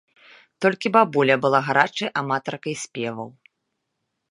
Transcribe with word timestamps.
Толькі 0.65 0.91
бабуля 0.95 1.35
была 1.43 1.59
гарачай 1.67 2.09
аматаркай 2.23 2.75
спеваў. 2.87 3.29